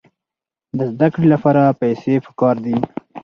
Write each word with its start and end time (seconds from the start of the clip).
د 0.77 0.79
زده 0.93 1.07
کړې 1.13 1.27
لپاره 1.33 1.77
پیسې 1.81 2.13
پکار 2.25 2.55
دي. 2.65 2.77